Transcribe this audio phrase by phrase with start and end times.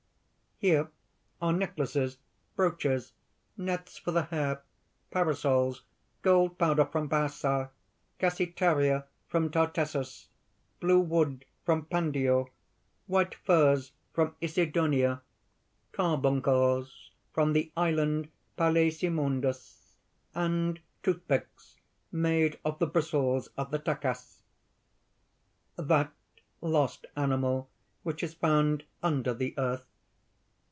[0.57, 0.91] Here
[1.41, 2.19] are necklaces,
[2.55, 3.13] brooches,
[3.57, 4.61] nets for the hair,
[5.09, 5.81] parasols,
[6.21, 7.71] gold powder from Baasa,
[8.19, 10.27] cassiteria from Tartessus,
[10.79, 12.51] blue wood from Pandio,
[13.07, 15.21] white furs from Issidonia,
[15.93, 19.95] carbuncles from the Island Palæsimondus,
[20.35, 21.77] and toothpicks
[22.11, 24.41] made of the bristles of the tachas
[25.77, 26.13] that
[26.61, 27.67] lost animal
[28.03, 29.87] which is found under the earth.